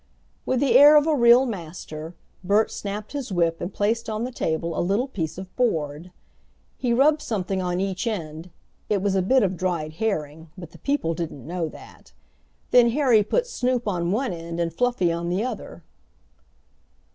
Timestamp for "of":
0.95-1.05, 5.37-5.55, 9.43-9.55